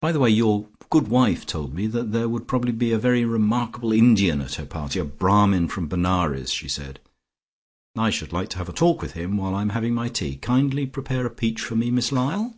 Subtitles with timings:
[0.00, 3.24] By the way, your good wife told me that there would probably be a very
[3.24, 6.98] remarkable Indian at her party, a Brahmin from Benares, she said.
[7.96, 10.34] I should like to have a talk with him while I am having my tea.
[10.38, 12.56] Kindly prepare a peach for me, Miss Lyall."